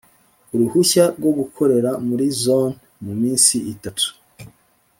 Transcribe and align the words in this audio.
uruhushya 0.53 1.03
rwo 1.17 1.31
gukorera 1.39 1.91
muri 2.07 2.25
zone 2.43 2.75
mu 3.03 3.13
minsi 3.21 3.55
itatu 3.73 4.07